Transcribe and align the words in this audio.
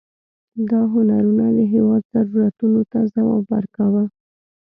دا 0.69 0.81
هنرونه 0.93 1.45
د 1.57 1.59
هېواد 1.73 2.03
ضرورتونو 2.13 2.81
ته 2.91 2.99
ځواب 3.13 3.43
ورکاوه. 3.53 4.03